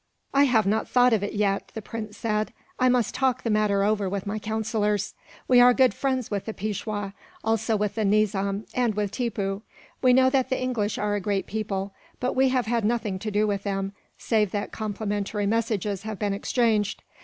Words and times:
"I 0.33 0.45
have 0.45 0.65
not 0.65 0.87
thought 0.87 1.13
of 1.13 1.21
it, 1.21 1.33
yet," 1.33 1.69
the 1.75 1.81
prince 1.83 2.17
said. 2.17 2.53
"I 2.79 2.89
must 2.89 3.13
talk 3.13 3.43
the 3.43 3.51
matter 3.51 3.83
over 3.83 4.09
with 4.09 4.25
my 4.25 4.39
councillors. 4.39 5.13
We 5.47 5.61
are 5.61 5.75
good 5.75 5.93
friends 5.93 6.31
with 6.31 6.45
the 6.45 6.55
Peishwa, 6.55 7.13
also 7.43 7.75
with 7.77 7.93
the 7.93 8.03
Nizam, 8.03 8.65
and 8.73 8.95
with 8.95 9.11
Tippoo. 9.11 9.61
We 10.01 10.13
know 10.13 10.31
that 10.31 10.49
the 10.49 10.59
English 10.59 10.97
are 10.97 11.13
a 11.13 11.21
great 11.21 11.45
people; 11.45 11.93
but 12.19 12.33
we 12.33 12.49
have 12.49 12.65
had 12.65 12.83
nothing 12.83 13.19
to 13.19 13.29
do 13.29 13.45
with 13.45 13.61
them, 13.61 13.91
save 14.17 14.49
that 14.53 14.71
complimentary 14.71 15.45
messages 15.45 16.01
have 16.01 16.17
been 16.17 16.33
exchanged. 16.33 17.03